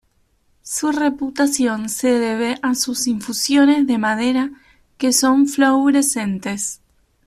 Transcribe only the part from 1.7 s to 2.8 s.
se debe a